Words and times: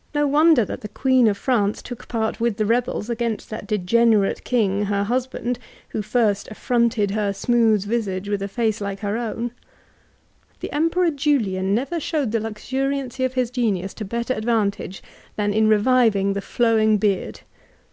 —^No 0.14 0.28
wonder 0.28 0.64
that 0.64 0.82
the 0.82 0.88
(^oeea 0.88 1.28
of 1.28 1.36
Fiance 1.36 1.82
took 1.82 2.06
part 2.06 2.38
with 2.38 2.56
the 2.56 2.62
lebds 2.62 3.10
against 3.10 3.50
that 3.50 3.66
degenerate 3.66 4.44
King, 4.44 4.84
her 4.84 5.02
hosband, 5.06 5.56
who 5.88 6.02
first 6.02 6.46
affronted 6.52 7.10
her 7.10 7.32
smooth 7.32 7.84
visage 7.84 8.28
with 8.28 8.42
a 8.42 8.46
fact 8.46 8.78
Hke 8.78 9.00
her 9.00 9.16
own. 9.18 9.50
The 10.60 10.70
Emperor 10.70 11.10
Jnhan 11.10 11.64
never 11.74 11.98
showed 11.98 12.30
the 12.30 12.38
faDcmiancy 12.38 13.24
of 13.24 13.34
his 13.34 13.50
genins 13.50 13.92
to 13.94 14.04
better 14.04 14.34
advantage 14.34 15.02
than 15.34 15.52
in 15.52 15.66
reviving 15.66 16.34
the 16.34 16.40
flowing 16.40 16.96
beard. 16.98 17.40